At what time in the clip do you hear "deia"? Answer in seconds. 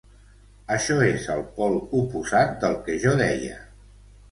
3.23-3.63